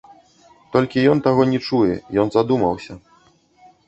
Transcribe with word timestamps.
Толькі 0.75 1.03
ён 1.11 1.19
таго 1.27 1.45
не 1.51 1.59
чуе, 1.67 1.97
ён 2.23 2.27
задумаўся. 2.37 2.93